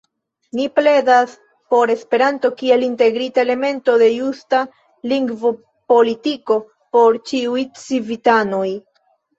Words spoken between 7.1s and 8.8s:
ĉiuj civitanoj.